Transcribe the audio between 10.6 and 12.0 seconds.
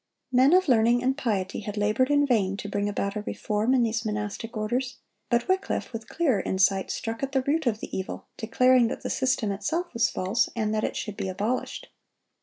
that it should be abolished.